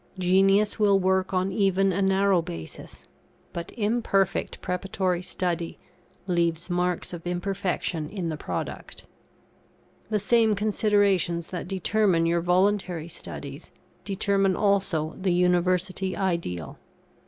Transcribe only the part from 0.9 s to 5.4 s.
work on even a narrow basis, but imperfect preparatory